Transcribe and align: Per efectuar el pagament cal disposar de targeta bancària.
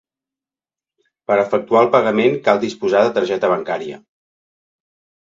Per 1.31 1.37
efectuar 1.43 1.85
el 1.87 1.91
pagament 1.97 2.41
cal 2.49 2.65
disposar 2.67 3.05
de 3.07 3.15
targeta 3.21 3.55
bancària. 3.57 4.05